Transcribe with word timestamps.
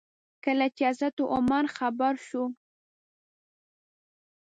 کله 0.43 0.65
چې 0.75 0.81
حضرت 0.89 1.15
عمر 1.33 1.65
خبر 1.77 2.13
شو. 2.27 2.43